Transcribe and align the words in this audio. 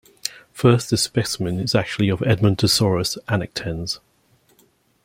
First, 0.51 0.89
the 0.89 0.97
specimen 0.97 1.59
is 1.59 1.75
actually 1.75 2.09
of 2.09 2.21
"Edmontosaurus 2.21 3.19
annectens". 3.27 3.99